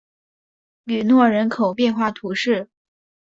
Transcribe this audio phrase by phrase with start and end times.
[0.85, 2.71] 吕诺人口变化图示